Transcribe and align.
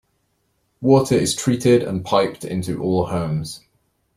Water 0.81 1.13
is 1.13 1.35
treated 1.35 1.83
and 1.83 2.03
piped 2.03 2.43
into 2.43 2.81
all 2.81 3.05
homes. 3.05 3.61